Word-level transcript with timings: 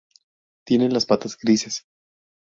Tiene 0.65 0.89
las 0.89 1.05
patas 1.05 1.37
grises. 1.37 1.85